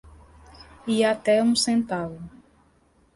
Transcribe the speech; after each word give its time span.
E 0.93 1.05
até 1.05 1.43
um 1.43 1.55
centavo. 1.55 2.19